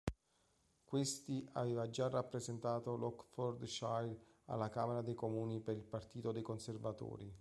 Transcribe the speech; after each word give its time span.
Questi 0.83 1.47
aveva 1.51 1.87
già 1.91 2.09
rappresentato 2.09 2.95
l'Oxfordshire 2.95 4.19
alla 4.45 4.67
Camera 4.69 5.03
dei 5.03 5.13
Comuni 5.13 5.59
per 5.59 5.75
il 5.77 5.83
partito 5.85 6.31
dei 6.31 6.41
Conservatori. 6.41 7.29